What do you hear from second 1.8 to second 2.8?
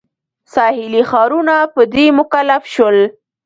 دې مکلف